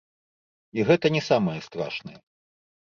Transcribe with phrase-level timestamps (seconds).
[0.79, 2.19] І гэта не самае страшнае.